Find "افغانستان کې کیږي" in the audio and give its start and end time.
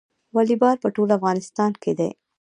1.17-2.09